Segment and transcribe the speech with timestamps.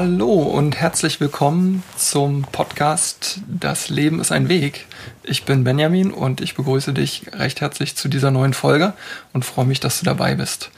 [0.00, 4.86] Hallo und herzlich willkommen zum Podcast Das Leben ist ein Weg.
[5.24, 8.92] Ich bin Benjamin und ich begrüße dich recht herzlich zu dieser neuen Folge
[9.32, 10.70] und freue mich, dass du dabei bist.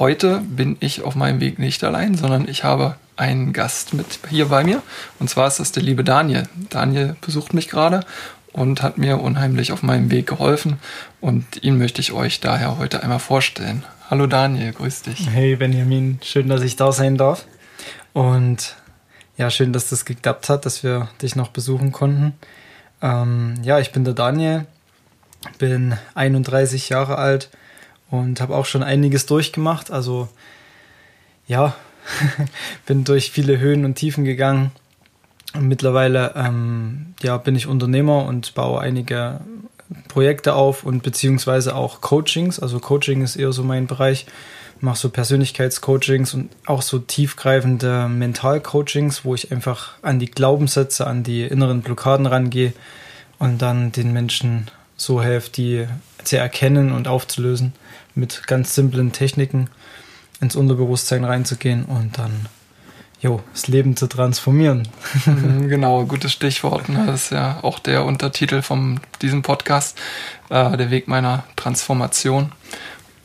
[0.00, 4.46] Heute bin ich auf meinem Weg nicht allein, sondern ich habe einen Gast mit hier
[4.46, 4.82] bei mir
[5.20, 6.48] und zwar ist das der liebe Daniel.
[6.68, 8.00] Daniel besucht mich gerade
[8.52, 10.80] und hat mir unheimlich auf meinem Weg geholfen
[11.20, 13.84] und ihn möchte ich euch daher heute einmal vorstellen.
[14.10, 15.30] Hallo Daniel, grüß dich.
[15.30, 17.46] Hey Benjamin, schön, dass ich da sein darf.
[18.12, 18.76] Und
[19.36, 22.34] ja, schön, dass das geklappt hat, dass wir dich noch besuchen konnten.
[23.00, 24.66] Ähm, ja, ich bin der Daniel,
[25.58, 27.48] bin 31 Jahre alt
[28.10, 29.90] und habe auch schon einiges durchgemacht.
[29.90, 30.28] Also
[31.46, 31.74] ja,
[32.86, 34.72] bin durch viele Höhen und Tiefen gegangen.
[35.54, 39.40] Und mittlerweile ähm, ja, bin ich Unternehmer und baue einige
[40.08, 42.58] Projekte auf und beziehungsweise auch Coachings.
[42.58, 44.26] Also Coaching ist eher so mein Bereich
[44.80, 51.22] mache so Persönlichkeitscoachings und auch so tiefgreifende Mentalcoachings, wo ich einfach an die Glaubenssätze, an
[51.22, 52.72] die inneren Blockaden rangehe
[53.38, 55.86] und dann den Menschen so helfe, die
[56.24, 57.72] zu erkennen und aufzulösen,
[58.14, 59.70] mit ganz simplen Techniken
[60.40, 62.46] ins Unterbewusstsein reinzugehen und dann
[63.20, 64.88] jo, das Leben zu transformieren.
[65.26, 66.88] Mhm, genau, gutes Stichwort.
[66.88, 67.04] Ne?
[67.06, 69.98] Das ist ja auch der Untertitel von diesem Podcast,
[70.50, 72.52] äh, der Weg meiner Transformation.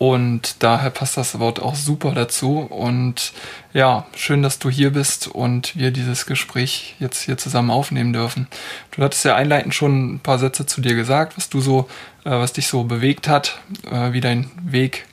[0.03, 2.57] Und daher passt das Wort auch super dazu.
[2.59, 3.31] Und
[3.71, 8.49] ja, schön, dass du hier bist und wir dieses Gespräch jetzt hier zusammen aufnehmen dürfen.
[8.91, 11.87] Du hattest ja einleitend schon ein paar Sätze zu dir gesagt, was du so,
[12.25, 15.05] äh, was dich so bewegt hat, äh, wie dein Weg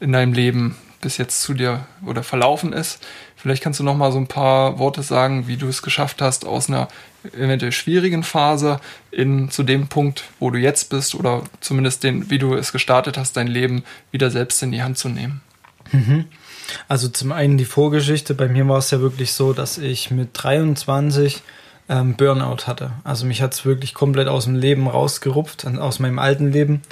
[0.00, 3.06] in deinem Leben bis jetzt zu dir oder verlaufen ist.
[3.36, 6.44] Vielleicht kannst du noch mal so ein paar Worte sagen, wie du es geschafft hast,
[6.44, 6.88] aus einer
[7.32, 8.80] eventuell schwierigen Phase
[9.10, 13.16] in zu dem Punkt, wo du jetzt bist oder zumindest den, wie du es gestartet
[13.16, 15.40] hast, dein Leben wieder selbst in die Hand zu nehmen.
[15.92, 16.26] Mhm.
[16.88, 18.34] Also zum einen die Vorgeschichte.
[18.34, 21.42] Bei mir war es ja wirklich so, dass ich mit 23
[21.88, 22.92] ähm, Burnout hatte.
[23.04, 26.82] Also mich hat es wirklich komplett aus dem Leben rausgerupft, aus meinem alten Leben.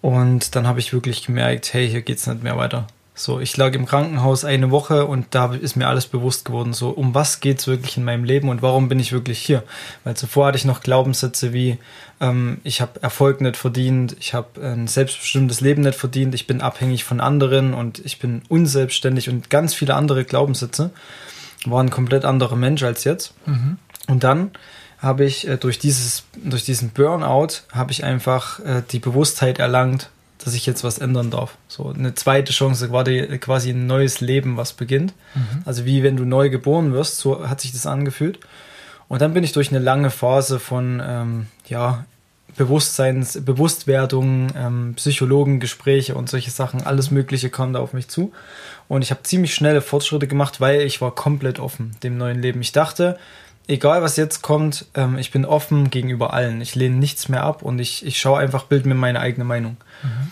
[0.00, 2.86] Und dann habe ich wirklich gemerkt, hey, hier geht es nicht mehr weiter.
[3.18, 6.90] So, ich lag im Krankenhaus eine Woche und da ist mir alles bewusst geworden, so
[6.90, 9.62] um was geht's wirklich in meinem Leben und warum bin ich wirklich hier?
[10.04, 11.78] Weil zuvor hatte ich noch Glaubenssätze wie
[12.20, 16.60] ähm, ich habe Erfolg nicht verdient, ich habe ein selbstbestimmtes Leben nicht verdient, ich bin
[16.60, 20.90] abhängig von anderen und ich bin unselbstständig und ganz viele andere Glaubenssätze.
[21.64, 23.32] War ein komplett anderer Mensch als jetzt.
[23.46, 23.78] Mhm.
[24.08, 24.50] Und dann
[24.98, 30.10] habe ich äh, durch dieses durch diesen Burnout habe ich einfach äh, die Bewusstheit erlangt,
[30.46, 31.58] dass ich jetzt was ändern darf.
[31.66, 32.88] So eine zweite Chance,
[33.40, 35.12] quasi ein neues Leben, was beginnt.
[35.34, 35.62] Mhm.
[35.64, 38.38] Also wie wenn du neu geboren wirst, so hat sich das angefühlt.
[39.08, 42.04] Und dann bin ich durch eine lange Phase von ähm, ja,
[42.56, 48.32] Bewusstseins, Bewusstwerdung, ähm, Psychologengespräche und solche Sachen, alles Mögliche kam da auf mich zu.
[48.86, 52.60] Und ich habe ziemlich schnelle Fortschritte gemacht, weil ich war komplett offen dem neuen Leben.
[52.60, 53.18] Ich dachte,
[53.68, 56.60] egal was jetzt kommt, ähm, ich bin offen gegenüber allen.
[56.60, 59.76] Ich lehne nichts mehr ab und ich, ich schaue einfach, bild mir meine eigene Meinung.
[60.02, 60.30] Mhm.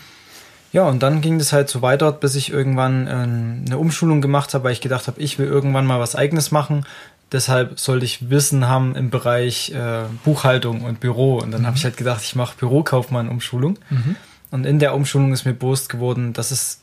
[0.71, 4.53] Ja, und dann ging das halt so weiter, bis ich irgendwann äh, eine Umschulung gemacht
[4.53, 6.85] habe, weil ich gedacht habe, ich will irgendwann mal was eigenes machen.
[7.31, 11.37] Deshalb sollte ich Wissen haben im Bereich äh, Buchhaltung und Büro.
[11.37, 11.67] Und dann mhm.
[11.67, 13.79] habe ich halt gedacht, ich mache Bürokaufmann-Umschulung.
[13.89, 14.15] Mhm.
[14.51, 16.81] Und in der Umschulung ist mir bewusst geworden, dass es,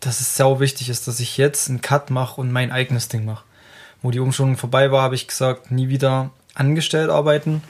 [0.00, 3.24] dass es sau wichtig ist, dass ich jetzt einen Cut mache und mein eigenes Ding
[3.24, 3.44] mache
[4.02, 7.62] wo die Umschulung vorbei war, habe ich gesagt, nie wieder angestellt arbeiten.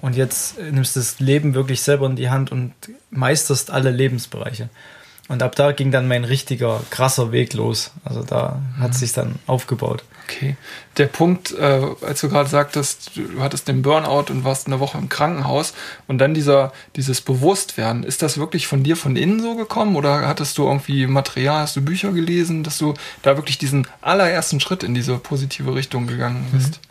[0.00, 2.72] Und jetzt nimmst du das Leben wirklich selber in die Hand und
[3.10, 4.68] meisterst alle Lebensbereiche.
[5.28, 7.90] Und ab da ging dann mein richtiger, krasser Weg los.
[8.02, 10.02] Also da hat es sich dann aufgebaut.
[10.24, 10.56] Okay.
[10.96, 14.98] Der Punkt, äh, als du gerade sagtest, du hattest den Burnout und warst eine Woche
[14.98, 15.74] im Krankenhaus
[16.06, 20.26] und dann dieser, dieses Bewusstwerden, ist das wirklich von dir von innen so gekommen oder
[20.26, 24.82] hattest du irgendwie Material, hast du Bücher gelesen, dass du da wirklich diesen allerersten Schritt
[24.82, 26.80] in diese positive Richtung gegangen bist?
[26.82, 26.87] Mhm.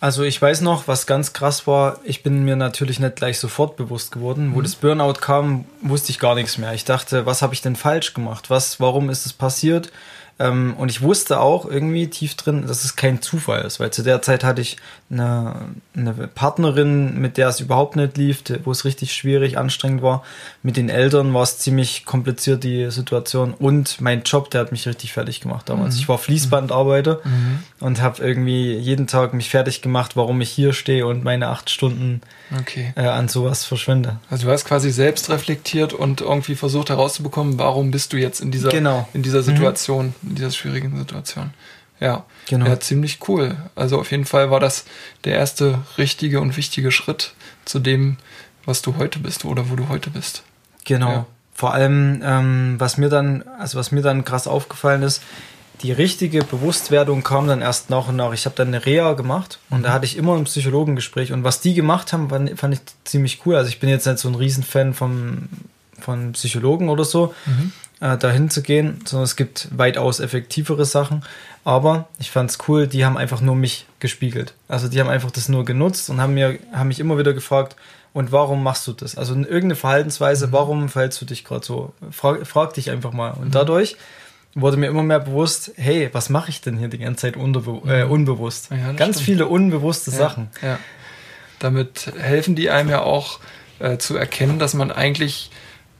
[0.00, 3.76] Also ich weiß noch, was ganz krass war, ich bin mir natürlich nicht gleich sofort
[3.76, 4.54] bewusst geworden.
[4.54, 4.62] Wo mhm.
[4.62, 6.72] das Burnout kam, wusste ich gar nichts mehr.
[6.72, 8.48] Ich dachte, was habe ich denn falsch gemacht?
[8.48, 9.92] Was, warum ist es passiert?
[10.40, 14.02] Ähm, und ich wusste auch irgendwie tief drin, dass es kein Zufall ist, weil zu
[14.02, 14.78] der Zeit hatte ich
[15.10, 15.54] eine,
[15.94, 20.22] eine Partnerin, mit der es überhaupt nicht lief, wo es richtig schwierig, anstrengend war.
[20.62, 23.52] Mit den Eltern war es ziemlich kompliziert, die Situation.
[23.52, 25.96] Und mein Job, der hat mich richtig fertig gemacht damals.
[25.96, 26.00] Mhm.
[26.00, 27.58] Ich war Fließbandarbeiter mhm.
[27.80, 31.68] und habe irgendwie jeden Tag mich fertig gemacht, warum ich hier stehe und meine acht
[31.68, 32.22] Stunden
[32.58, 32.94] okay.
[32.96, 34.16] äh, an sowas verschwende.
[34.30, 38.50] Also du hast quasi selbst reflektiert und irgendwie versucht herauszubekommen, warum bist du jetzt in
[38.50, 39.06] dieser, genau.
[39.12, 40.14] in dieser Situation.
[40.22, 41.50] Mhm in dieser schwierigen Situation.
[42.00, 42.66] Ja, genau.
[42.66, 43.56] Ja, ziemlich cool.
[43.74, 44.86] Also auf jeden Fall war das
[45.24, 47.34] der erste richtige und wichtige Schritt
[47.66, 48.16] zu dem,
[48.64, 50.42] was du heute bist oder wo du heute bist.
[50.86, 51.10] Genau.
[51.10, 51.26] Ja.
[51.52, 55.22] Vor allem, ähm, was mir dann, also was mir dann krass aufgefallen ist,
[55.82, 58.32] die richtige Bewusstwerdung kam dann erst nach und nach.
[58.32, 61.32] Ich habe dann eine Reha gemacht und da hatte ich immer ein Psychologengespräch.
[61.32, 63.56] Und was die gemacht haben, fand, fand ich ziemlich cool.
[63.56, 65.48] Also ich bin jetzt nicht so ein Riesenfan vom,
[65.98, 67.72] von Psychologen oder so, mhm.
[68.00, 71.24] Äh, dahin zu gehen, sondern es gibt weitaus effektivere Sachen.
[71.64, 74.54] Aber ich fand es cool, die haben einfach nur mich gespiegelt.
[74.68, 77.76] Also die haben einfach das nur genutzt und haben, mir, haben mich immer wieder gefragt,
[78.12, 79.16] und warum machst du das?
[79.16, 80.52] Also irgendeine Verhaltensweise, mhm.
[80.52, 81.92] warum verhältst du dich gerade so?
[82.10, 83.30] Frag, frag dich einfach mal.
[83.30, 83.52] Und mhm.
[83.52, 83.96] dadurch
[84.54, 87.82] wurde mir immer mehr bewusst, hey, was mache ich denn hier die ganze Zeit unbe
[87.86, 88.70] äh, unbewusst?
[88.70, 89.26] Ja, Ganz stimmt.
[89.26, 90.50] viele unbewusste ja, Sachen.
[90.60, 90.78] Ja.
[91.60, 93.38] Damit helfen die einem ja auch
[93.78, 95.50] äh, zu erkennen, dass man eigentlich,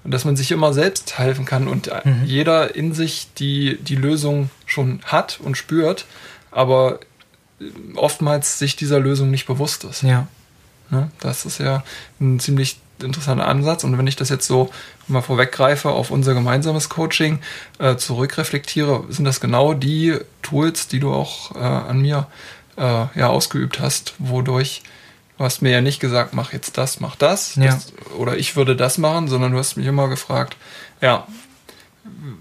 [0.04, 2.24] dass man sich immer selbst helfen kann und mhm.
[2.24, 6.06] jeder in sich die, die Lösung schon hat und spürt,
[6.50, 7.00] aber
[7.94, 10.02] oftmals sich dieser Lösung nicht bewusst ist.
[10.02, 10.26] Ja.
[10.90, 11.10] Ne?
[11.20, 11.84] Das ist ja
[12.20, 13.84] ein ziemlich interessanter Ansatz.
[13.84, 14.70] Und wenn ich das jetzt so
[15.06, 17.40] mal vorweggreife auf unser gemeinsames Coaching,
[17.78, 22.26] äh, zurückreflektiere, sind das genau die Tools, die du auch äh, an mir
[22.76, 24.82] äh, ja ausgeübt hast, wodurch
[25.40, 27.68] du hast mir ja nicht gesagt, mach jetzt das, mach das, ja.
[27.72, 30.58] das oder ich würde das machen, sondern du hast mich immer gefragt,
[31.00, 31.26] ja,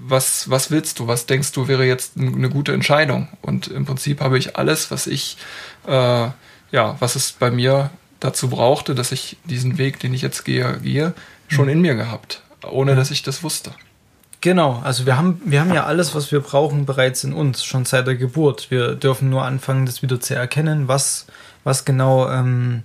[0.01, 3.29] was, was willst du, was denkst du wäre jetzt eine gute Entscheidung?
[3.41, 5.37] Und im Prinzip habe ich alles, was ich,
[5.87, 10.43] äh, ja, was es bei mir dazu brauchte, dass ich diesen Weg, den ich jetzt
[10.43, 11.13] gehe, gehe,
[11.47, 11.71] schon mhm.
[11.71, 13.71] in mir gehabt, ohne dass ich das wusste.
[14.41, 17.85] Genau, also wir haben, wir haben ja alles, was wir brauchen, bereits in uns, schon
[17.85, 18.71] seit der Geburt.
[18.71, 21.27] Wir dürfen nur anfangen, das wieder zu erkennen, was,
[21.65, 22.83] was genau ähm,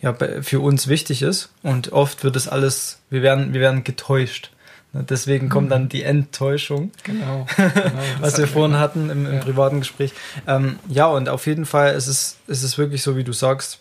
[0.00, 1.50] ja, für uns wichtig ist.
[1.62, 4.52] Und oft wird es alles, wir werden, wir werden getäuscht.
[4.92, 6.92] Ne, deswegen kommt dann die Enttäuschung.
[7.02, 7.46] Genau.
[7.56, 7.74] genau
[8.20, 9.40] was wir vorhin hatten im, im ja.
[9.40, 10.12] privaten Gespräch.
[10.46, 13.80] Ähm, ja, und auf jeden Fall ist es, ist es wirklich so, wie du sagst.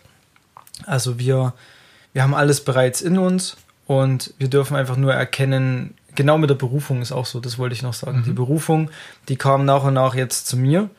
[0.86, 1.54] Also wir,
[2.14, 6.56] wir haben alles bereits in uns und wir dürfen einfach nur erkennen, genau mit der
[6.56, 8.20] Berufung ist auch so, das wollte ich noch sagen.
[8.20, 8.24] Mhm.
[8.24, 8.92] Die Berufung,
[9.28, 10.90] die kam nach und nach jetzt zu mir.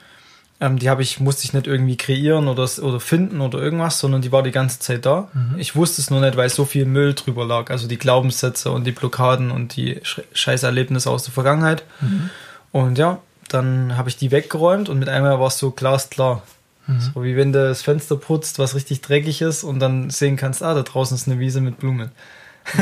[0.61, 4.21] Ähm, die habe ich, musste ich nicht irgendwie kreieren oder, oder finden oder irgendwas, sondern
[4.21, 5.29] die war die ganze Zeit da.
[5.33, 5.59] Mhm.
[5.59, 7.71] Ich wusste es nur nicht, weil so viel Müll drüber lag.
[7.71, 10.01] Also die Glaubenssätze und die Blockaden und die
[10.33, 11.85] Scheißerlebnisse aus der Vergangenheit.
[12.01, 12.31] Mhm.
[12.73, 16.43] Und ja, dann habe ich die weggeräumt und mit einmal war es so glasklar.
[16.89, 17.01] Mhm.
[17.01, 20.65] So wie wenn du das Fenster putzt, was richtig dreckig ist und dann sehen kannst,
[20.65, 22.11] ah, da draußen ist eine Wiese mit Blumen.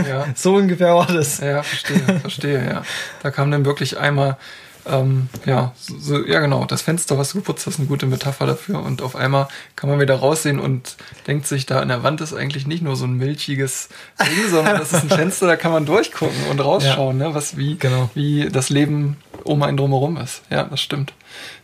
[0.09, 0.27] Ja.
[0.35, 1.39] so ungefähr war das.
[1.39, 2.83] Ja, verstehe, verstehe, ja.
[3.23, 4.37] Da kam dann wirklich einmal,
[4.87, 8.83] ähm, ja, so, ja genau, das Fenster, was du geputzt hast, eine gute Metapher dafür.
[8.83, 10.97] Und auf einmal kann man wieder raussehen und
[11.27, 13.89] denkt sich, da an der Wand ist eigentlich nicht nur so ein milchiges
[14.21, 17.29] Ding, sondern das ist ein Fenster, da kann man durchgucken und rausschauen, ja.
[17.29, 18.11] ne, was wie, genau.
[18.15, 20.43] wie das Leben um einen drumherum ist.
[20.51, 21.13] Ja, das stimmt.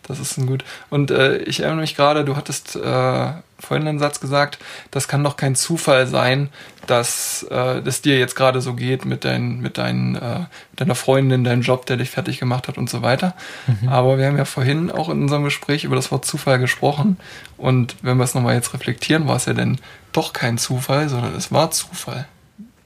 [0.03, 0.65] Das ist ein gut.
[0.91, 4.59] Und äh, ich erinnere mich gerade, du hattest äh, vorhin einen Satz gesagt,
[4.91, 6.51] das kann doch kein Zufall sein,
[6.87, 10.41] dass äh, das dir jetzt gerade so geht mit, dein, mit dein, äh,
[10.77, 13.35] deiner Freundin, deinem Job, der dich fertig gemacht hat und so weiter.
[13.67, 13.89] Mhm.
[13.89, 17.17] Aber wir haben ja vorhin auch in unserem Gespräch über das Wort Zufall gesprochen.
[17.57, 19.79] Und wenn wir es nochmal jetzt reflektieren, war es ja denn
[20.13, 22.29] doch kein Zufall, sondern es war Zufall.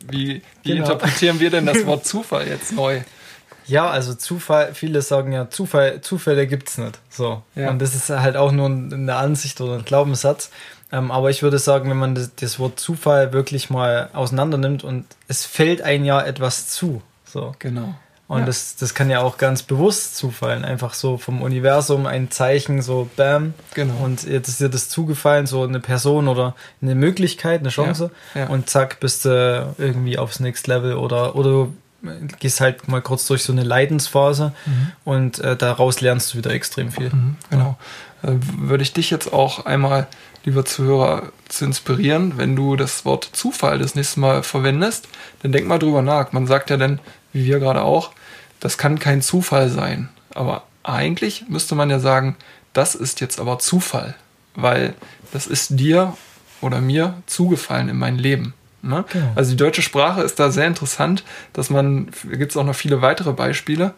[0.09, 0.85] Wie, wie genau.
[0.85, 3.01] interpretieren wir denn das Wort Zufall jetzt neu?
[3.71, 6.99] Ja, also Zufall, viele sagen ja, Zufall, Zufälle gibt's nicht.
[7.09, 7.43] So.
[7.55, 7.71] Ja.
[7.71, 10.51] Und das ist halt auch nur eine Ansicht oder ein Glaubenssatz.
[10.91, 14.83] Ähm, aber ich würde sagen, wenn man das, das, Wort Zufall wirklich mal auseinander nimmt
[14.83, 17.01] und es fällt ein ja etwas zu.
[17.25, 17.55] So.
[17.61, 17.95] Genau.
[18.27, 18.47] Und ja.
[18.47, 20.65] das, das kann ja auch ganz bewusst zufallen.
[20.65, 23.55] Einfach so vom Universum ein Zeichen, so bam.
[23.75, 23.95] Genau.
[24.03, 28.11] Und jetzt ist dir das zugefallen, so eine Person oder eine Möglichkeit, eine Chance.
[28.35, 28.47] Ja.
[28.49, 31.69] Und zack, bist du irgendwie aufs Next Level oder, oder
[32.39, 34.93] gehst halt mal kurz durch so eine Leidensphase mhm.
[35.05, 37.11] und äh, daraus lernst du wieder extrem viel.
[37.11, 37.79] Mhm, genau.
[38.23, 40.07] Äh, würde ich dich jetzt auch einmal,
[40.45, 45.09] lieber Zuhörer, zu inspirieren, wenn du das Wort Zufall das nächste Mal verwendest,
[45.43, 46.33] dann denk mal drüber nach.
[46.33, 47.01] Man sagt ja dann,
[47.33, 48.13] wie wir gerade auch,
[48.61, 50.09] das kann kein Zufall sein.
[50.35, 52.37] Aber eigentlich müsste man ja sagen,
[52.73, 54.15] das ist jetzt aber Zufall,
[54.55, 54.95] weil
[55.33, 56.17] das ist dir
[56.61, 58.55] oder mir zugefallen in mein Leben.
[58.83, 59.05] Ne?
[59.13, 59.33] Genau.
[59.35, 63.03] Also die deutsche Sprache ist da sehr interessant, dass man, gibt es auch noch viele
[63.03, 63.95] weitere Beispiele.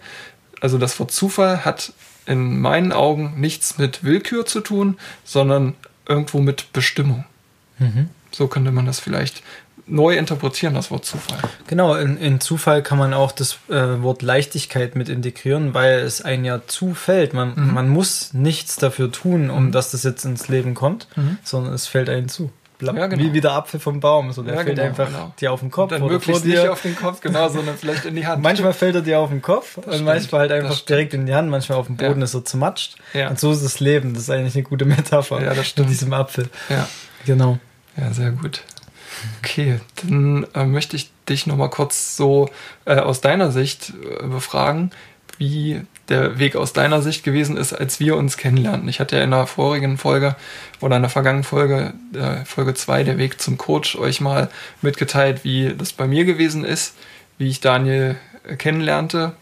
[0.61, 1.93] Also das Wort Zufall hat
[2.27, 5.75] in meinen Augen nichts mit Willkür zu tun, sondern
[6.09, 7.25] irgendwo mit Bestimmung.
[7.79, 8.09] Mhm.
[8.31, 9.43] So könnte man das vielleicht
[9.87, 11.39] neu interpretieren, das Wort Zufall.
[11.67, 16.23] Genau, in, in Zufall kann man auch das äh, Wort Leichtigkeit mit integrieren, weil es
[16.23, 17.35] ein ja zufällt.
[17.35, 17.75] Man, mhm.
[17.75, 19.73] man muss nichts dafür tun, um mhm.
[19.73, 21.39] dass das jetzt ins Leben kommt, mhm.
[21.43, 22.51] sondern es fällt einem zu
[22.83, 23.23] ja, genau.
[23.23, 24.33] wie, wie der Apfel vom Baum.
[24.33, 25.33] So, der ja, fällt genau, einfach genau.
[25.41, 25.93] dir auf den Kopf.
[25.93, 28.43] Und dann möglichst nicht auf den Kopf, genau, sondern vielleicht in die Hand.
[28.43, 31.27] Manchmal fällt er dir auf den Kopf das und stimmt, manchmal halt einfach direkt in
[31.27, 32.25] die Hand, manchmal auf dem Boden ja.
[32.25, 32.97] ist er zermatscht.
[33.15, 33.29] Ja.
[33.29, 34.15] Und so ist das Leben.
[34.15, 35.87] Das ist eigentlich eine gute Metapher ja, das stimmt.
[35.87, 36.49] in diesem Apfel.
[36.69, 36.89] Ja.
[37.27, 37.59] Genau.
[37.97, 38.63] Ja, sehr gut.
[39.39, 42.49] Okay, dann äh, möchte ich dich nochmal kurz so
[42.85, 44.91] äh, aus deiner Sicht äh, befragen,
[45.39, 48.89] wie der Weg aus deiner Sicht gewesen ist, als wir uns kennenlernten.
[48.89, 50.37] Ich hatte ja in der vorigen Folge
[50.81, 55.45] oder in der vergangenen Folge, äh, Folge 2, der Weg zum Coach, euch mal mitgeteilt,
[55.45, 56.95] wie das bei mir gewesen ist,
[57.39, 58.17] wie ich Daniel
[58.59, 59.33] kennenlernte,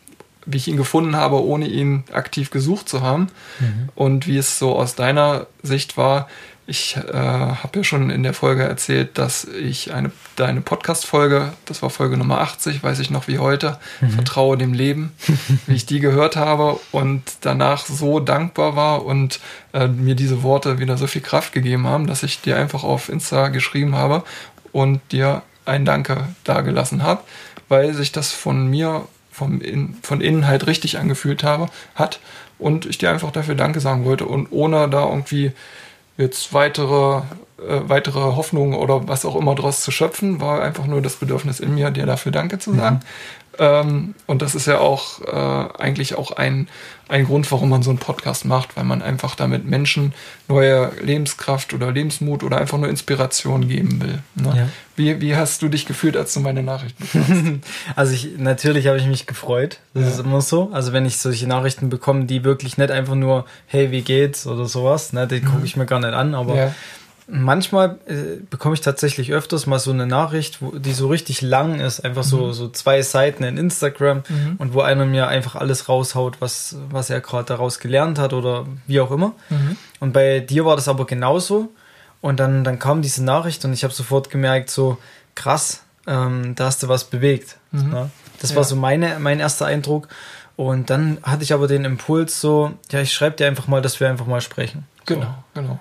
[0.47, 3.88] wie ich ihn gefunden habe, ohne ihn aktiv gesucht zu haben mhm.
[3.95, 6.29] und wie es so aus deiner Sicht war,
[6.71, 11.83] ich äh, habe ja schon in der Folge erzählt, dass ich eine deine Podcast-Folge, das
[11.83, 14.11] war Folge Nummer 80, weiß ich noch wie heute, mhm.
[14.11, 15.12] Vertraue dem Leben,
[15.67, 19.41] wie ich die gehört habe und danach so dankbar war und
[19.75, 23.09] äh, mir diese Worte wieder so viel Kraft gegeben haben, dass ich dir einfach auf
[23.09, 24.23] Insta geschrieben habe
[24.71, 27.23] und dir ein Danke dagelassen habe,
[27.69, 32.21] weil sich das von mir vom in, von innen halt richtig angefühlt habe, hat
[32.61, 35.53] und ich dir einfach dafür Danke sagen wollte und ohne da irgendwie
[36.21, 37.23] jetzt weitere,
[37.59, 41.61] äh, weitere Hoffnungen oder was auch immer daraus zu schöpfen, war einfach nur das Bedürfnis
[41.61, 42.97] in mir, dir dafür Danke zu sagen.
[42.97, 43.50] Mhm.
[43.61, 46.67] Ähm, und das ist ja auch äh, eigentlich auch ein,
[47.09, 50.14] ein Grund, warum man so einen Podcast macht, weil man einfach damit Menschen
[50.49, 54.19] neue Lebenskraft oder Lebensmut oder einfach nur Inspiration geben will.
[54.35, 54.55] Ne?
[54.57, 54.69] Ja.
[54.97, 57.69] Wie, wie hast du dich gefühlt, als du meine Nachrichten bekommst?
[57.97, 59.81] also ich, natürlich habe ich mich gefreut.
[59.93, 60.09] Das ja.
[60.09, 60.71] ist immer so.
[60.73, 64.64] Also wenn ich solche Nachrichten bekomme, die wirklich nicht einfach nur, hey, wie geht's oder
[64.64, 65.45] sowas, ne, die mhm.
[65.45, 66.75] gucke ich mir gar nicht an, aber ja
[67.31, 71.81] manchmal äh, bekomme ich tatsächlich öfters mal so eine Nachricht, wo, die so richtig lang
[71.81, 72.53] ist, einfach so, mhm.
[72.53, 74.57] so zwei Seiten in Instagram mhm.
[74.59, 78.67] und wo einer mir einfach alles raushaut, was, was er gerade daraus gelernt hat oder
[78.87, 79.33] wie auch immer.
[79.49, 79.77] Mhm.
[80.01, 81.73] Und bei dir war das aber genauso.
[82.21, 84.99] Und dann, dann kam diese Nachricht und ich habe sofort gemerkt, so
[85.35, 87.57] krass, ähm, da hast du was bewegt.
[87.71, 87.91] Mhm.
[87.91, 88.11] Ne?
[88.41, 88.57] Das ja.
[88.57, 90.09] war so meine, mein erster Eindruck.
[90.57, 94.01] Und dann hatte ich aber den Impuls so, ja, ich schreibe dir einfach mal, dass
[94.01, 94.85] wir einfach mal sprechen.
[95.07, 95.61] Genau, so.
[95.61, 95.81] genau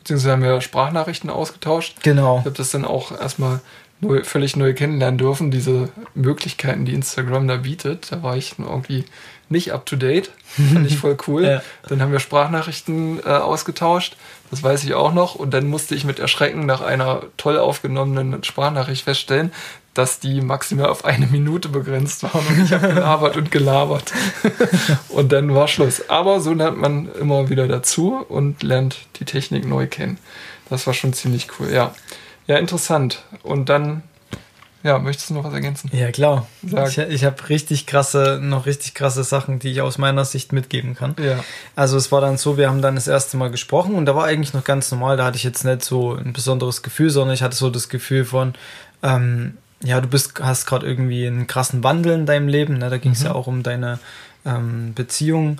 [0.00, 2.02] beziehungsweise haben wir Sprachnachrichten ausgetauscht.
[2.02, 2.38] Genau.
[2.40, 3.60] Ich habe das dann auch erstmal
[4.00, 8.10] neu, völlig neu kennenlernen dürfen, diese Möglichkeiten, die Instagram da bietet.
[8.10, 9.04] Da war ich irgendwie
[9.48, 10.30] nicht up to date.
[10.44, 11.44] Fand ich voll cool.
[11.44, 11.62] ja.
[11.88, 14.16] Dann haben wir Sprachnachrichten äh, ausgetauscht.
[14.50, 15.34] Das weiß ich auch noch.
[15.34, 19.52] Und dann musste ich mit Erschrecken nach einer toll aufgenommenen Sprachnachricht feststellen,
[19.94, 24.12] dass die maximal auf eine Minute begrenzt waren und ich habe gelabert und gelabert.
[25.08, 26.08] und dann war Schluss.
[26.08, 30.18] Aber so lernt man immer wieder dazu und lernt die Technik neu kennen.
[30.68, 31.92] Das war schon ziemlich cool, ja.
[32.46, 33.24] Ja, interessant.
[33.42, 34.02] Und dann,
[34.84, 35.90] ja, möchtest du noch was ergänzen?
[35.92, 36.46] Ja, klar.
[36.64, 36.88] Sag.
[36.88, 40.94] Ich, ich habe richtig krasse, noch richtig krasse Sachen, die ich aus meiner Sicht mitgeben
[40.94, 41.16] kann.
[41.20, 41.44] Ja.
[41.74, 44.26] Also es war dann so, wir haben dann das erste Mal gesprochen und da war
[44.26, 47.42] eigentlich noch ganz normal, da hatte ich jetzt nicht so ein besonderes Gefühl, sondern ich
[47.42, 48.54] hatte so das Gefühl von,
[49.02, 52.78] ähm, ja, du bist, hast gerade irgendwie einen krassen Wandel in deinem Leben.
[52.78, 52.90] Ne?
[52.90, 53.26] Da ging es mhm.
[53.26, 53.98] ja auch um deine
[54.44, 55.58] ähm, Beziehung,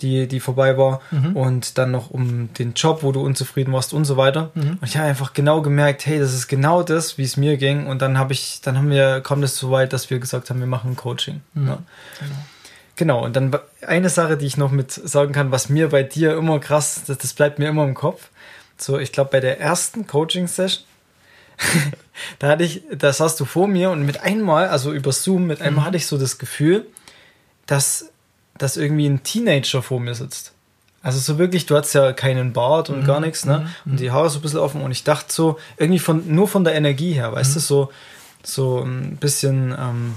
[0.00, 1.00] die, die vorbei war.
[1.10, 1.36] Mhm.
[1.36, 4.50] Und dann noch um den Job, wo du unzufrieden warst und so weiter.
[4.54, 4.78] Mhm.
[4.80, 7.86] Und ich habe einfach genau gemerkt, hey, das ist genau das, wie es mir ging.
[7.86, 10.60] Und dann habe ich, dann haben wir, kam das so weit, dass wir gesagt haben,
[10.60, 11.40] wir machen Coaching.
[11.54, 11.64] Mhm.
[11.64, 11.78] Ne?
[12.20, 12.34] Genau.
[12.98, 16.36] Genau, und dann eine Sache, die ich noch mit sagen kann, was mir bei dir
[16.36, 18.30] immer krass, das, das bleibt mir immer im Kopf.
[18.76, 20.82] So, ich glaube, bei der ersten Coaching-Session,
[22.38, 25.60] da hatte ich, das hast du vor mir und mit einmal, also über Zoom, mit
[25.60, 25.86] einmal mhm.
[25.86, 26.86] hatte ich so das Gefühl,
[27.66, 28.10] dass,
[28.56, 30.52] dass irgendwie ein Teenager vor mir sitzt.
[31.02, 33.06] Also so wirklich, du hast ja keinen Bart und mhm.
[33.06, 33.70] gar nichts, ne?
[33.84, 33.92] Mhm.
[33.92, 36.64] Und die Haare so ein bisschen offen und ich dachte so, irgendwie von, nur von
[36.64, 37.62] der Energie her, weißt du, mhm.
[37.62, 37.92] so,
[38.42, 40.14] so ein bisschen ähm,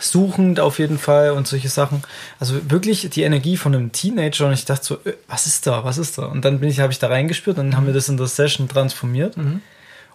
[0.00, 2.02] suchend auf jeden Fall und solche Sachen.
[2.38, 5.84] Also wirklich die Energie von einem Teenager und ich dachte so, äh, was ist da,
[5.84, 6.26] was ist da?
[6.26, 8.26] Und dann bin ich, habe ich da reingespürt und dann haben wir das in der
[8.26, 9.36] Session transformiert.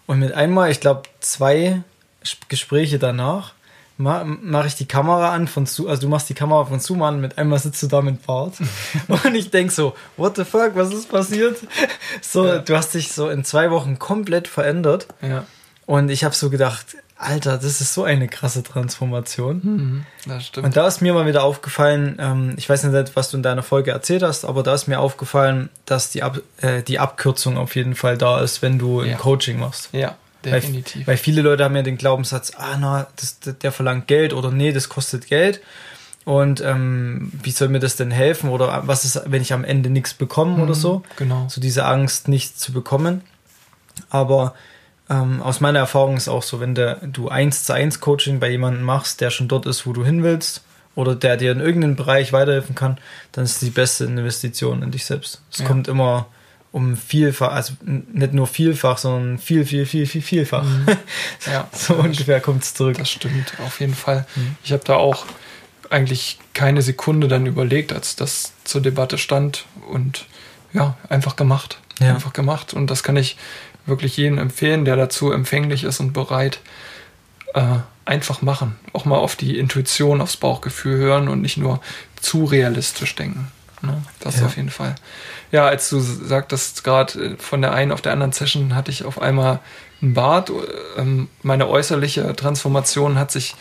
[0.07, 1.83] Und mit einmal, ich glaube, zwei
[2.49, 3.53] Gespräche danach,
[3.97, 7.19] mache ich die Kamera an von Zoom, also du machst die Kamera von Zoom an,
[7.19, 8.53] mit einmal sitzt du da mit Bart.
[9.07, 11.57] und ich denk so, what the fuck, was ist passiert?
[12.21, 12.59] So, ja.
[12.59, 15.07] du hast dich so in zwei Wochen komplett verändert.
[15.21, 15.45] Ja.
[15.85, 19.61] Und ich habe so gedacht, Alter, das ist so eine krasse Transformation.
[19.63, 20.67] Mhm, das stimmt.
[20.67, 23.63] Und da ist mir mal wieder aufgefallen, ähm, ich weiß nicht, was du in deiner
[23.63, 27.75] Folge erzählt hast, aber da ist mir aufgefallen, dass die, Ab äh, die Abkürzung auf
[27.75, 29.13] jeden Fall da ist, wenn du ja.
[29.13, 29.89] ein Coaching machst.
[29.93, 31.07] Ja, definitiv.
[31.07, 34.51] Weil, weil, viele Leute haben ja den Glaubenssatz, ah, na, das, der verlangt Geld oder
[34.51, 35.61] nee, das kostet Geld.
[36.23, 38.49] Und ähm, wie soll mir das denn helfen?
[38.49, 41.01] Oder was ist, wenn ich am Ende nichts bekomme mhm, oder so?
[41.15, 41.47] Genau.
[41.49, 43.21] So diese Angst, nichts zu bekommen.
[44.09, 44.53] Aber
[45.09, 48.49] ähm, aus meiner Erfahrung ist auch so, wenn der, du eins zu eins Coaching bei
[48.49, 50.63] jemandem machst, der schon dort ist, wo du hin willst,
[50.97, 52.97] oder der dir in irgendeinem Bereich weiterhelfen kann,
[53.31, 55.43] dann ist die beste Investition in dich selbst.
[55.51, 55.67] Es ja.
[55.67, 56.25] kommt immer
[56.71, 60.63] um vielfach, also nicht nur vielfach, sondern viel, viel, viel, viel, vielfach.
[60.63, 60.87] Mhm.
[61.45, 62.97] Ja, so ungefähr kommt es zurück.
[62.97, 64.25] Das stimmt, auf jeden Fall.
[64.35, 64.55] Mhm.
[64.63, 65.27] Ich habe da auch
[65.91, 70.25] eigentlich keine Sekunde dann überlegt, als das zur Debatte stand und
[70.73, 71.79] ja, einfach gemacht.
[71.99, 72.13] Ja.
[72.15, 72.73] Einfach gemacht.
[72.73, 73.37] Und das kann ich
[73.87, 76.59] wirklich jeden empfehlen, der dazu empfänglich ist und bereit,
[77.53, 78.75] äh, einfach machen.
[78.93, 81.81] Auch mal auf die Intuition, aufs Bauchgefühl hören und nicht nur
[82.19, 83.51] zu realistisch denken.
[83.81, 84.01] Ne?
[84.19, 84.45] Das ja.
[84.45, 84.95] auf jeden Fall.
[85.51, 89.05] Ja, als du sagtest, gerade äh, von der einen auf der anderen Session hatte ich
[89.05, 89.59] auf einmal
[90.01, 90.51] einen Bart.
[90.97, 93.55] Ähm, meine äußerliche Transformation hat sich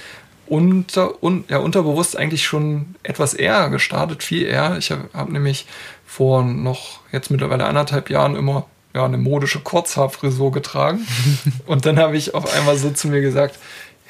[0.46, 4.76] unter, un, ja, unterbewusst eigentlich schon etwas eher gestartet, viel eher.
[4.78, 5.66] Ich habe hab nämlich
[6.06, 11.06] vor noch jetzt mittlerweile anderthalb Jahren immer ja, eine modische Kurzhaarfrisur getragen.
[11.66, 13.58] Und dann habe ich auf einmal so zu mir gesagt,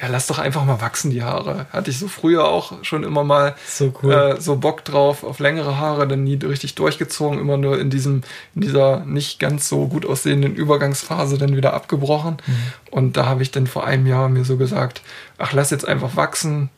[0.01, 1.67] ja, lass doch einfach mal wachsen, die Haare.
[1.73, 4.13] Hatte ich so früher auch schon immer mal so, cool.
[4.13, 8.23] äh, so Bock drauf auf längere Haare, dann nie richtig durchgezogen, immer nur in diesem,
[8.55, 12.37] in dieser nicht ganz so gut aussehenden Übergangsphase dann wieder abgebrochen.
[12.47, 12.57] Mhm.
[12.91, 15.03] Und da habe ich dann vor einem Jahr mir so gesagt,
[15.39, 16.69] ach, lass jetzt einfach wachsen,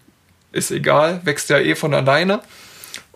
[0.52, 2.40] ist egal, wächst ja eh von alleine.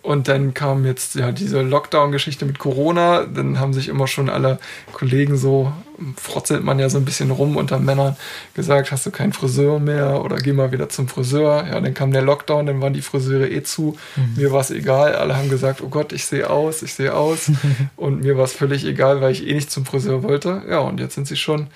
[0.03, 3.25] Und dann kam jetzt ja diese Lockdown-Geschichte mit Corona.
[3.25, 4.59] Dann haben sich immer schon alle
[4.93, 5.73] Kollegen so,
[6.17, 8.17] frotzelt man ja so ein bisschen rum unter Männern,
[8.55, 11.69] gesagt, hast du keinen Friseur mehr oder geh mal wieder zum Friseur.
[11.69, 13.97] Ja, dann kam der Lockdown, dann waren die Friseure eh zu.
[14.17, 14.35] Mhm.
[14.43, 15.15] Mir war es egal.
[15.15, 17.53] Alle haben gesagt, oh Gott, ich sehe aus, ich sehe aus.
[17.97, 20.63] und mir war es völlig egal, weil ich eh nicht zum Friseur wollte.
[20.69, 21.69] Ja, und jetzt sind sie schon,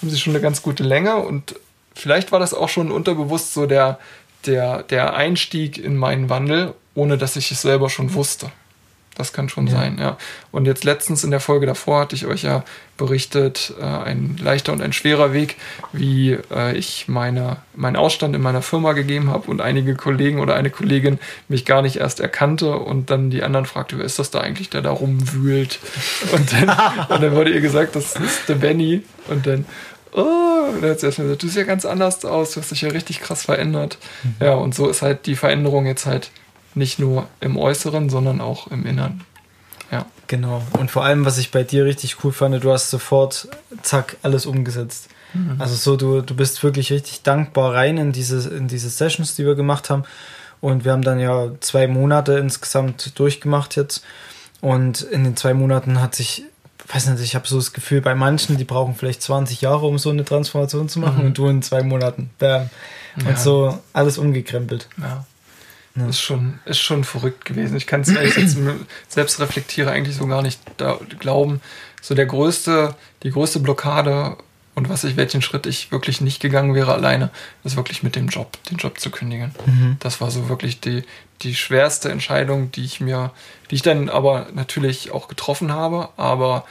[0.00, 1.56] haben sie schon eine ganz gute Länge und
[1.94, 3.98] vielleicht war das auch schon unterbewusst so der,
[4.46, 8.50] der, der Einstieg in meinen Wandel ohne dass ich es selber schon wusste.
[9.14, 9.74] Das kann schon ja.
[9.74, 10.16] sein, ja.
[10.52, 12.64] Und jetzt letztens in der Folge davor hatte ich euch ja
[12.96, 15.56] berichtet, äh, ein leichter und ein schwerer Weg,
[15.92, 20.54] wie äh, ich meine, meinen Ausstand in meiner Firma gegeben habe und einige Kollegen oder
[20.54, 21.18] eine Kollegin
[21.48, 24.70] mich gar nicht erst erkannte und dann die anderen fragte, wer ist das da eigentlich,
[24.70, 25.78] der da rumwühlt?
[26.32, 26.70] Und dann,
[27.10, 29.02] und dann wurde ihr gesagt, das ist der Benny.
[29.28, 29.66] Und dann,
[30.12, 30.22] oh,
[30.72, 32.80] und dann hat sie erstmal gesagt, du siehst ja ganz anders aus, du hast dich
[32.80, 33.98] ja richtig krass verändert.
[34.22, 34.36] Mhm.
[34.40, 36.30] Ja, und so ist halt die Veränderung jetzt halt
[36.74, 39.24] nicht nur im Äußeren, sondern auch im Inneren.
[39.90, 40.06] Ja.
[40.26, 40.62] Genau.
[40.78, 43.48] Und vor allem, was ich bei dir richtig cool fand, du hast sofort,
[43.82, 45.08] zack, alles umgesetzt.
[45.34, 45.56] Mhm.
[45.58, 49.44] Also so, du, du bist wirklich richtig dankbar rein in diese, in diese Sessions, die
[49.44, 50.04] wir gemacht haben.
[50.60, 54.04] Und wir haben dann ja zwei Monate insgesamt durchgemacht jetzt.
[54.60, 56.44] Und in den zwei Monaten hat sich,
[56.88, 59.98] weiß nicht, ich habe so das Gefühl, bei manchen, die brauchen vielleicht 20 Jahre, um
[59.98, 61.18] so eine Transformation zu machen.
[61.18, 61.26] Mhm.
[61.26, 62.30] Und du in zwei Monaten.
[62.38, 62.70] Bam.
[63.16, 63.36] Und ja.
[63.36, 64.88] so alles umgekrempelt.
[64.98, 65.26] Ja.
[65.94, 66.06] Ja.
[66.06, 67.76] Ist, schon, ist schon verrückt gewesen.
[67.76, 68.56] Ich kann es, jetzt
[69.08, 70.60] selbst reflektiere, eigentlich so gar nicht
[71.18, 71.60] glauben.
[72.00, 74.36] So der größte, die größte Blockade
[74.74, 77.30] und was ich, welchen Schritt ich wirklich nicht gegangen wäre alleine,
[77.62, 79.54] ist wirklich mit dem Job, den Job zu kündigen.
[79.66, 79.96] Mhm.
[80.00, 81.04] Das war so wirklich die,
[81.42, 83.32] die schwerste Entscheidung, die ich mir,
[83.70, 86.64] die ich dann aber natürlich auch getroffen habe, aber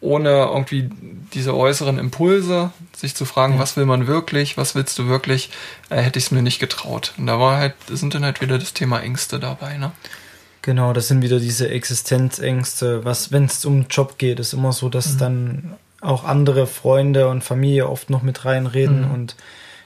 [0.00, 0.90] ohne irgendwie
[1.34, 3.58] diese äußeren Impulse, sich zu fragen, ja.
[3.58, 5.50] was will man wirklich, was willst du wirklich,
[5.90, 7.14] äh, hätte ich es mir nicht getraut.
[7.18, 9.92] Und da war halt, sind dann halt wieder das Thema Ängste dabei, ne?
[10.62, 13.04] Genau, das sind wieder diese Existenzängste.
[13.04, 15.18] Was, wenn es um Job geht, ist immer so, dass mhm.
[15.18, 19.14] dann auch andere Freunde und Familie oft noch mit reinreden mhm.
[19.14, 19.36] und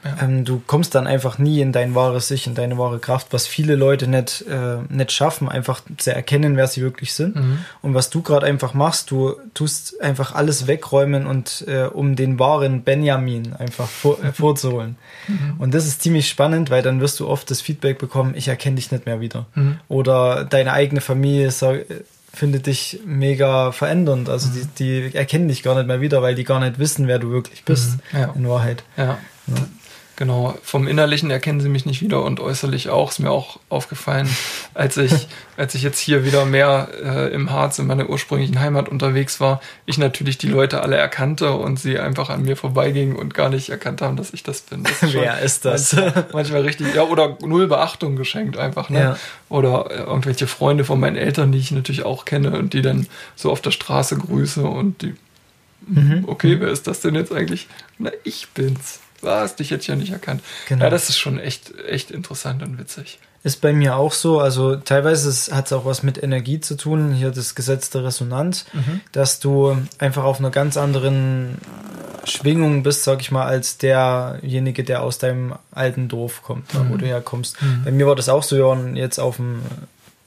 [0.04, 0.16] ja.
[0.22, 3.46] Ähm, du kommst dann einfach nie in dein wahres Ich, in deine wahre Kraft, was
[3.46, 7.36] viele Leute nicht, äh, nicht schaffen, einfach zu erkennen, wer sie wirklich sind.
[7.36, 7.58] Mhm.
[7.82, 12.38] Und was du gerade einfach machst, du tust einfach alles wegräumen und äh, um den
[12.38, 14.96] wahren Benjamin einfach vor, äh, vorzuholen.
[15.28, 15.54] Mhm.
[15.58, 18.76] Und das ist ziemlich spannend, weil dann wirst du oft das Feedback bekommen, ich erkenne
[18.76, 19.46] dich nicht mehr wieder.
[19.54, 19.78] Mhm.
[19.88, 21.86] Oder deine eigene Familie sagt,
[22.34, 24.28] findet dich mega verändernd.
[24.28, 24.68] Also mhm.
[24.78, 27.30] die, die erkennen dich gar nicht mehr wieder, weil die gar nicht wissen, wer du
[27.30, 28.18] wirklich bist, mhm.
[28.18, 28.32] ja.
[28.34, 28.82] in Wahrheit.
[28.96, 29.18] Ja.
[29.46, 29.54] ja.
[30.16, 33.10] Genau, vom Innerlichen erkennen sie mich nicht wieder und äußerlich auch.
[33.10, 34.28] Ist mir auch aufgefallen,
[34.74, 38.90] als ich, als ich jetzt hier wieder mehr äh, im Harz in meiner ursprünglichen Heimat
[38.90, 43.32] unterwegs war, ich natürlich die Leute alle erkannte und sie einfach an mir vorbeigingen und
[43.32, 44.84] gar nicht erkannt haben, dass ich das bin.
[44.84, 45.94] Das ist Wer ist das?
[45.94, 49.00] Manchmal, manchmal, richtig, ja, oder null Beachtung geschenkt einfach, ne?
[49.00, 49.16] Ja.
[49.48, 53.06] Oder äh, irgendwelche Freunde von meinen Eltern, die ich natürlich auch kenne und die dann
[53.34, 55.14] so auf der Straße grüße und die,
[55.86, 56.24] mhm.
[56.26, 57.66] okay, wer ist das denn jetzt eigentlich?
[57.98, 60.42] Na, ich bin's was, dich hätte ich ja nicht erkannt.
[60.68, 60.84] Genau.
[60.84, 63.18] Ja, das ist schon echt, echt interessant und witzig.
[63.44, 67.12] Ist bei mir auch so, also teilweise hat es auch was mit Energie zu tun,
[67.12, 69.00] hier das Gesetz der Resonanz, mhm.
[69.10, 71.58] dass du einfach auf einer ganz anderen
[72.24, 76.90] Schwingung bist, sag ich mal, als derjenige, der aus deinem alten Dorf kommt, mhm.
[76.90, 77.60] wo du herkommst.
[77.60, 77.82] Mhm.
[77.84, 79.62] Bei mir war das auch so, ja, jetzt auf dem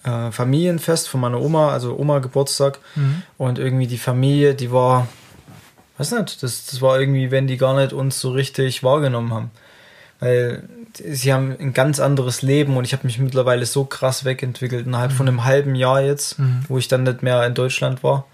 [0.03, 3.23] äh, Familienfest von meiner Oma, also Oma Geburtstag mhm.
[3.37, 5.07] und irgendwie die Familie, die war
[5.97, 9.51] weiß nicht, das, das war irgendwie, wenn die gar nicht uns so richtig wahrgenommen haben.
[10.19, 14.85] Weil sie haben ein ganz anderes Leben und ich habe mich mittlerweile so krass wegentwickelt
[14.85, 15.15] innerhalb mhm.
[15.15, 16.63] von einem halben Jahr jetzt, mhm.
[16.67, 18.25] wo ich dann nicht mehr in Deutschland war.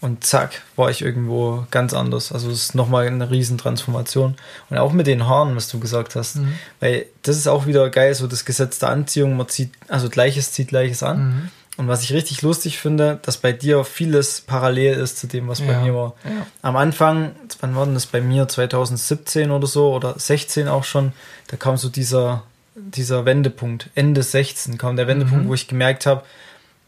[0.00, 2.32] Und zack, war ich irgendwo ganz anders.
[2.32, 4.34] Also es ist nochmal eine Riesentransformation.
[4.70, 6.36] Und auch mit den Haaren, was du gesagt hast.
[6.36, 6.54] Mhm.
[6.80, 10.52] Weil das ist auch wieder geil, so das Gesetz der Anziehung, man zieht, also Gleiches
[10.52, 11.50] zieht Gleiches an.
[11.80, 11.84] Mhm.
[11.84, 15.60] Und was ich richtig lustig finde, dass bei dir vieles parallel ist zu dem, was
[15.60, 16.14] bei ja, mir war.
[16.24, 16.46] Ja.
[16.62, 18.48] Am Anfang, wann war denn das bei mir?
[18.48, 21.12] 2017 oder so oder 16 auch schon,
[21.48, 22.42] da kam so dieser
[22.76, 23.90] dieser Wendepunkt.
[23.94, 25.48] Ende 16 kam der Wendepunkt, Mhm.
[25.48, 26.22] wo ich gemerkt habe,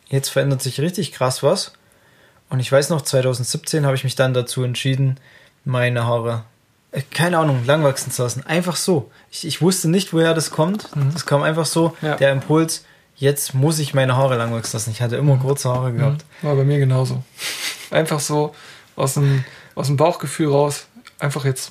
[0.09, 1.72] jetzt verändert sich richtig krass was.
[2.48, 5.18] Und ich weiß noch, 2017 habe ich mich dann dazu entschieden,
[5.64, 6.44] meine Haare,
[6.92, 8.44] äh, keine Ahnung, lang wachsen zu lassen.
[8.46, 9.11] Einfach so.
[9.31, 10.88] Ich, ich wusste nicht, woher das kommt.
[11.12, 12.07] Das kam einfach so, Mhm.
[12.09, 12.16] Ja.
[12.16, 12.85] der Impuls,
[13.22, 14.90] jetzt muss ich meine Haare lang wachsen lassen.
[14.90, 16.24] Ich hatte immer kurze Haare gehabt.
[16.42, 17.22] War bei mir genauso.
[17.90, 18.52] Einfach so
[18.96, 19.44] aus dem,
[19.76, 20.87] aus dem Bauchgefühl raus.
[21.20, 21.70] Einfach jetzt.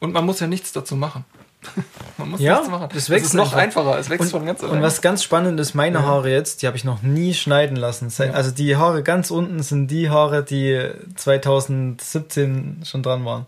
[0.00, 1.24] Und man muss ja nichts dazu machen.
[2.18, 2.88] Man muss Ja, nichts machen.
[2.92, 3.82] das Es wächst ist noch einfach.
[3.84, 3.98] einfacher.
[4.00, 6.04] Es wächst Und, von ganz und was ganz spannend ist, meine Ja.
[6.06, 8.12] Haare jetzt, die habe ich noch nie schneiden lassen.
[8.34, 13.46] Also die Haare ganz unten sind die Haare, die 2017 schon dran waren.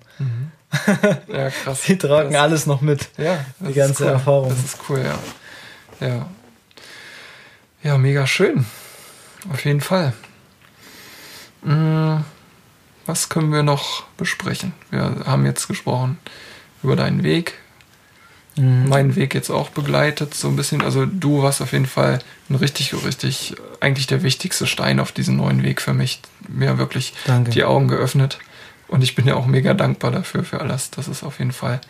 [1.26, 1.83] Ja, krass.
[1.88, 3.09] Die tragen das, alles noch mit.
[3.18, 4.11] Ja, das die ganze cool.
[4.11, 4.48] Erfahrung.
[4.50, 5.00] Das ist cool,
[6.00, 6.07] ja.
[6.07, 6.26] Ja.
[7.85, 8.64] Ja, mega schön.
[9.53, 10.12] Auf jeden Fall.
[11.62, 12.16] Mm,
[13.07, 14.73] Was können wir noch besprechen?
[14.90, 16.18] Wir haben jetzt gesprochen
[16.83, 17.55] über deinen Weg,
[18.57, 18.88] Mhm.
[18.88, 20.81] meinen Weg jetzt auch begleitet, so ein bisschen.
[20.81, 25.37] Also du warst auf jeden Fall ein richtig, richtig, eigentlich der wichtigste Stein auf diesem
[25.37, 26.20] neuen Weg für mich.
[26.49, 27.51] Mir wirklich Danke.
[27.51, 28.38] die Augen geöffnet.
[28.87, 30.90] Und ich bin ja auch mega dankbar dafür, für alles.
[30.92, 31.81] Das ist auf jeden Fall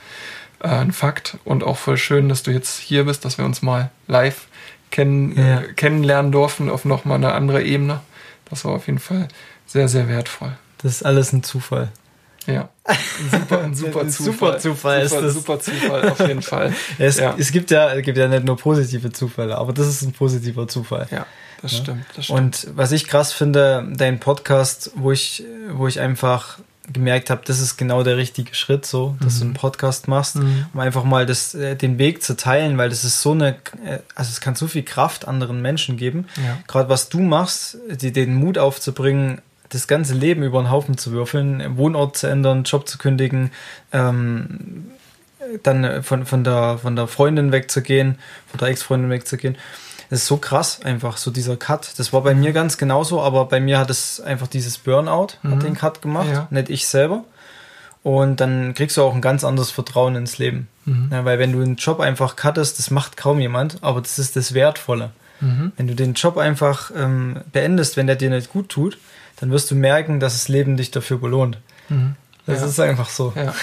[0.60, 1.36] äh, ein Fakt.
[1.44, 4.46] Und auch voll schön, dass du jetzt hier bist, dass wir uns mal live
[4.94, 5.60] kennen, Ja.
[5.60, 8.00] äh, kennenlernen durften auf nochmal eine andere Ebene.
[8.48, 9.26] Das war auf jeden Fall
[9.66, 10.52] sehr, sehr wertvoll.
[10.78, 11.88] Das ist alles ein Zufall.
[12.46, 12.68] Ja.
[12.84, 12.96] Ein
[13.30, 14.32] super, ein super Ein Zufall.
[14.34, 15.34] super Zufall ist super, das.
[15.34, 16.72] Super Zufall, auf jeden Fall.
[16.98, 17.34] Es, Ja.
[17.38, 20.68] es, gibt ja, es gibt ja nicht nur positive Zufälle, aber das ist ein positiver
[20.68, 21.08] Zufall.
[21.10, 21.26] Ja,
[21.62, 21.78] das Ja.
[21.78, 22.04] stimmt.
[22.14, 22.38] Das stimmt.
[22.38, 26.58] Und was ich krass finde, dein Podcast, wo ich, wo ich einfach
[26.92, 30.66] gemerkt habe, das ist genau der richtige Schritt, so, dass du einen Podcast machst, Mhm.
[30.74, 34.00] um einfach mal das, äh, den Weg zu teilen, weil das ist so eine, äh,
[34.14, 36.26] also es kann so viel Kraft anderen Menschen geben.
[36.36, 36.58] Ja.
[36.66, 41.10] Gerade was du machst, die, den Mut aufzubringen, das ganze Leben über den Haufen zu
[41.12, 43.50] würfeln, Wohnort zu ändern, Job zu kündigen,
[43.92, 44.90] ähm,
[45.62, 48.18] dann von, von, der, von der Freundin wegzugehen,
[48.48, 49.56] von der Ex-Freundin wegzugehen.
[50.14, 51.90] Das ist so krass, einfach so dieser Cut.
[51.96, 55.50] Das war bei mir ganz genauso, aber bei mir hat es einfach dieses Burnout, Mhm.
[55.50, 56.46] hat den Cut gemacht, Ja.
[56.50, 57.24] nicht ich selber.
[58.04, 60.68] Und dann kriegst du auch ein ganz anderes Vertrauen ins Leben.
[60.84, 61.08] Mhm.
[61.10, 64.36] Ja, weil wenn du einen Job einfach cuttest, das macht kaum jemand, aber das ist
[64.36, 65.10] das Wertvolle.
[65.40, 65.72] Mhm.
[65.76, 68.98] Wenn du den Job einfach ähm, beendest, wenn der dir nicht gut tut,
[69.40, 71.58] dann wirst du merken, dass das Leben dich dafür belohnt.
[71.88, 72.14] Mhm.
[72.46, 72.66] Das Ja.
[72.66, 73.32] ist einfach so.
[73.34, 73.54] Ja.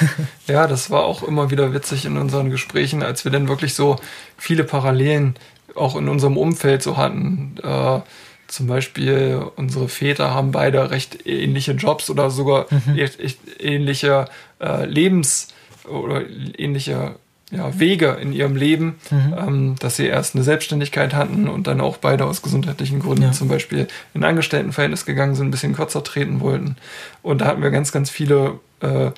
[0.48, 3.98] ja, das war auch immer wieder witzig in unseren Gesprächen, als wir dann wirklich so
[4.38, 5.36] viele Parallelen
[5.76, 7.56] auch in unserem Umfeld so hatten.
[7.64, 8.00] Äh,
[8.48, 12.66] zum Beispiel unsere Väter haben beide recht ähnliche Jobs oder sogar
[12.98, 14.26] echt ähnliche
[14.60, 15.48] äh, Lebens-
[15.90, 16.22] oder
[16.58, 17.16] ähnliche
[17.50, 21.98] ja, Wege in ihrem Leben, ähm, dass sie erst eine Selbstständigkeit hatten und dann auch
[21.98, 23.32] beide aus gesundheitlichen Gründen Ja.
[23.32, 26.78] zum Beispiel in Angestelltenverhältnis gegangen sind, ein bisschen kürzer treten wollten.
[27.22, 29.12] Und da hatten wir ganz, ganz viele äh,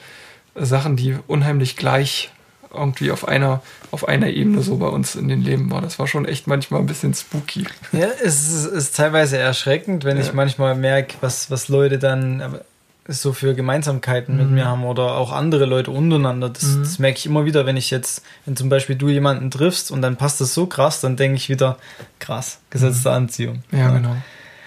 [0.55, 2.31] Sachen, die unheimlich gleich
[2.73, 5.81] irgendwie auf einer, auf einer Ebene so bei uns in den Leben war.
[5.81, 7.65] Das war schon echt manchmal ein bisschen spooky.
[7.91, 10.23] Ja, es ist, ist teilweise erschreckend, wenn Ja.
[10.23, 12.59] ich manchmal merke, was, was Leute dann
[13.07, 14.53] so für Gemeinsamkeiten mit Mhm.
[14.55, 16.49] mir haben oder auch andere Leute untereinander.
[16.49, 16.83] Das, Mhm.
[16.83, 20.01] das merke ich immer wieder, wenn ich jetzt, wenn zum Beispiel du jemanden triffst und
[20.01, 21.77] dann passt das so krass, dann denke ich wieder,
[22.19, 23.61] krass, gesetzte Anziehung.
[23.71, 23.77] Mhm.
[23.79, 24.15] Ja, genau.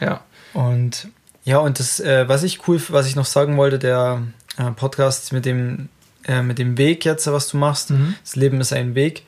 [0.01, 0.21] Ja.
[0.53, 1.09] Und
[1.45, 4.21] ja, und das, äh, was ich cool, was ich noch sagen wollte, der
[4.59, 5.89] äh, Podcast mit dem,
[6.27, 8.15] äh, mit dem Weg jetzt, was du machst, Mhm.
[8.23, 9.23] das Leben ist ein Weg,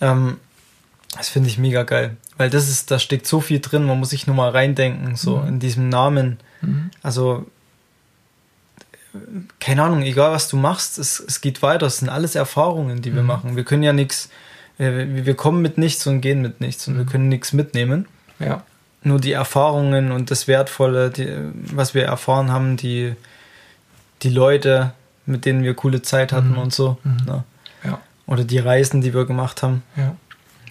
[0.00, 0.38] ähm,
[1.16, 2.16] das finde ich mega geil.
[2.36, 5.36] Weil das ist, da steckt so viel drin, man muss sich nur mal reindenken, so
[5.38, 5.48] Mhm.
[5.48, 6.38] in diesem Namen.
[6.60, 6.90] Mhm.
[7.02, 7.46] Also,
[9.14, 9.18] äh,
[9.60, 11.86] keine Ahnung, egal was du machst, es, es geht weiter.
[11.86, 13.26] Es sind alles Erfahrungen, die wir Mhm.
[13.28, 13.56] machen.
[13.56, 14.28] Wir können ja nichts,
[14.76, 17.08] wir, wir kommen mit nichts und gehen mit nichts und wir Mhm.
[17.08, 18.06] können nichts mitnehmen
[18.40, 18.64] Ja.
[19.04, 21.28] nur die Erfahrungen und das Wertvolle, die,
[21.72, 23.14] was wir erfahren haben, die,
[24.22, 24.92] die Leute,
[25.26, 26.58] mit denen wir coole Zeit hatten Mhm.
[26.58, 26.98] und so.
[27.04, 27.16] Mhm.
[27.26, 27.44] Ne?
[27.84, 28.00] Ja.
[28.26, 29.82] Oder die Reisen, die wir gemacht haben.
[29.96, 30.16] Ja.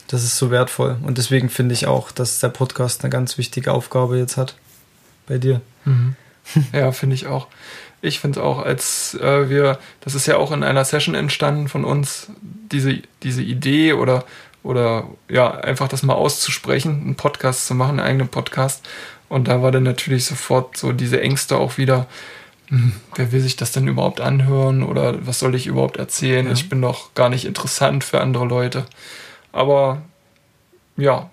[0.08, 0.98] Das ist so wertvoll.
[1.04, 4.56] Und deswegen finde ich auch, dass der Podcast eine ganz wichtige Aufgabe jetzt hat.
[5.28, 5.62] Bei dir.
[5.86, 6.16] Mhm.
[6.74, 7.48] Ja, finde ich auch.
[8.02, 11.70] Ich finde es auch, als äh, wir, das ist ja auch in einer Session entstanden
[11.70, 14.26] von uns, diese, diese Idee oder,
[14.62, 18.86] oder ja, einfach das mal auszusprechen, einen Podcast zu machen, einen eigenen Podcast.
[19.30, 22.08] Und da war dann natürlich sofort so diese Ängste auch wieder,
[23.16, 26.48] wer will sich das denn überhaupt anhören oder was soll ich überhaupt erzählen?
[26.48, 26.54] Ja.
[26.54, 28.86] Ich bin doch gar nicht interessant für andere Leute.
[29.52, 30.02] Aber
[30.98, 31.30] ja,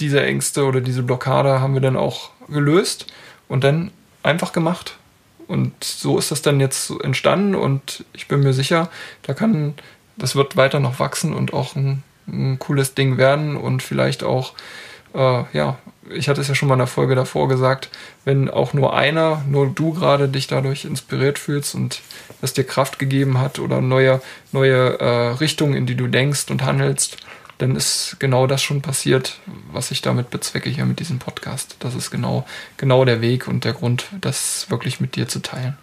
[0.00, 3.06] diese Ängste oder diese Blockade haben wir dann auch gelöst
[3.48, 3.90] und dann
[4.22, 4.96] einfach gemacht.
[5.46, 8.90] Und so ist das dann jetzt entstanden und ich bin mir sicher,
[9.22, 9.74] da kann,
[10.16, 14.52] das wird weiter noch wachsen und auch ein, ein cooles Ding werden und vielleicht auch
[15.14, 15.78] äh, ja,
[16.12, 17.90] ich hatte es ja schon mal in der Folge davor gesagt,
[18.24, 22.00] wenn auch nur einer, nur du gerade dich dadurch inspiriert fühlst und
[22.42, 24.20] es dir Kraft gegeben hat oder neue,
[24.52, 27.18] neue äh, Richtungen, in die du denkst und handelst,
[27.58, 29.40] dann ist genau das schon passiert,
[29.72, 31.76] was ich damit bezwecke hier mit diesem Podcast.
[31.80, 35.76] Das ist genau, genau der Weg und der Grund, das wirklich mit dir zu teilen.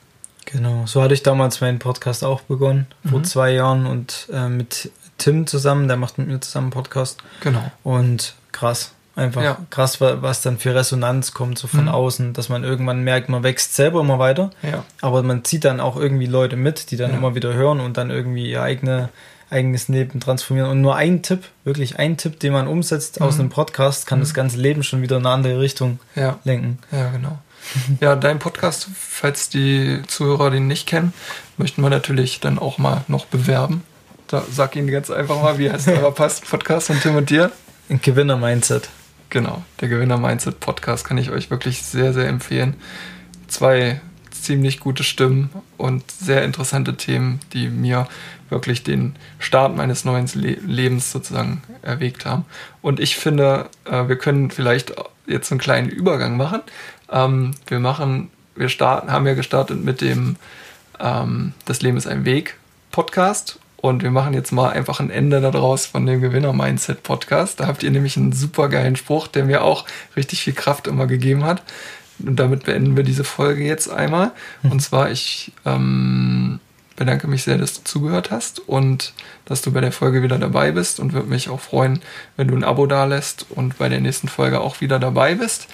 [0.45, 3.09] Genau, so hatte ich damals meinen Podcast auch begonnen, mhm.
[3.09, 7.21] vor zwei Jahren und äh, mit Tim zusammen, der macht mit mir zusammen einen Podcast.
[7.41, 7.71] Genau.
[7.83, 9.57] Und krass, einfach ja.
[9.69, 11.89] krass, was dann für Resonanz kommt, so von mhm.
[11.89, 14.83] außen, dass man irgendwann merkt, man wächst selber immer weiter, ja.
[15.01, 17.17] aber man zieht dann auch irgendwie Leute mit, die dann ja.
[17.17, 19.09] immer wieder hören und dann irgendwie ihr eigene
[19.49, 20.71] eigenes Leben transformieren.
[20.71, 23.27] Und nur ein Tipp, wirklich ein Tipp, den man umsetzt mhm.
[23.27, 24.23] aus einem Podcast, kann mhm.
[24.23, 25.99] das ganze Leben schon wieder in eine andere Richtung
[26.43, 26.79] lenken.
[26.91, 27.37] Ja, genau.
[27.99, 31.13] Ja, dein Podcast, falls die Zuhörer den nicht kennen,
[31.57, 33.83] möchten wir natürlich dann auch mal noch bewerben.
[34.27, 36.13] Da, sag Ihnen ganz einfach mal, wie heißt euer
[36.49, 37.51] Podcast von Tim und dir?
[37.89, 38.89] Ein Gewinner-Mindset.
[39.29, 42.75] Genau, der Gewinner-Mindset-Podcast kann ich euch wirklich sehr, sehr empfehlen.
[43.47, 43.99] Zwei
[44.31, 48.07] ziemlich gute Stimmen und sehr interessante Themen, die mir
[48.49, 52.45] wirklich den Start meines neuen Le Lebens sozusagen erwägt haben.
[52.81, 54.93] Und ich finde, äh, wir können vielleicht
[55.25, 56.61] jetzt einen kleinen Übergang machen.
[57.11, 60.35] Ähm, wir machen, wir starten, haben ja gestartet mit dem
[60.99, 62.57] ähm, Das Leben ist ein Weg
[62.91, 67.59] Podcast und wir machen jetzt mal einfach ein Ende daraus von dem Gewinner-Mindset Podcast.
[67.59, 69.85] Da habt ihr nämlich einen super geilen Spruch, der mir auch
[70.15, 71.61] richtig viel Kraft immer gegeben hat.
[72.19, 74.31] Und damit beenden wir diese Folge jetzt einmal.
[74.63, 76.59] Und zwar, ich ähm,
[76.95, 80.71] bedanke mich sehr, dass du zugehört hast und dass du bei der Folge wieder dabei
[80.71, 81.99] bist und würde mich auch freuen,
[82.37, 85.67] wenn du ein Abo dalässt und bei der nächsten Folge auch wieder dabei bist.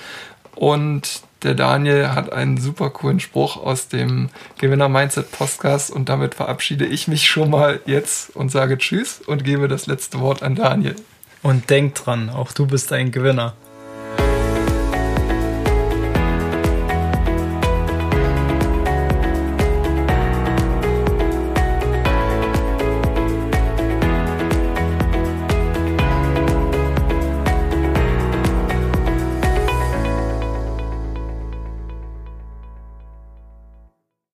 [0.56, 6.36] Und der Daniel hat einen super coolen Spruch aus dem Gewinner Mindset Podcast und damit
[6.36, 10.56] verabschiede ich mich schon mal jetzt und sage Tschüss und gebe das letzte Wort an
[10.56, 10.96] Daniel.
[11.42, 13.56] Und denk dran, auch du bist ein Gewinner.